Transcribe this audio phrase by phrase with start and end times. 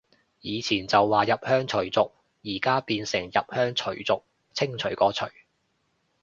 [0.39, 2.11] 以前就話入鄉隨俗，
[2.43, 5.27] 而家變成入鄉除族，清除個除